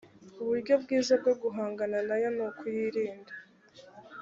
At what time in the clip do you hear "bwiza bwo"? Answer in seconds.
0.83-1.33